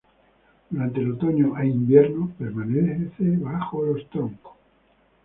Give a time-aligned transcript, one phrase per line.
[0.71, 4.57] Durante el otoño e invierno permanece bajo los troncos.